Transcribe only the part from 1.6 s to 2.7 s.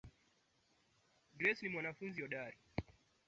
ni mwanafunzi hodari